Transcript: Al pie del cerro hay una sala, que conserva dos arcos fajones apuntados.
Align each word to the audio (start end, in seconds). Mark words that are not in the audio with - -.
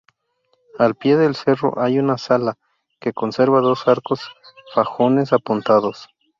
Al 0.79 0.95
pie 0.95 1.15
del 1.15 1.35
cerro 1.35 1.73
hay 1.79 1.99
una 1.99 2.17
sala, 2.17 2.57
que 2.99 3.13
conserva 3.13 3.61
dos 3.61 3.87
arcos 3.87 4.27
fajones 4.73 5.31
apuntados. 5.31 6.09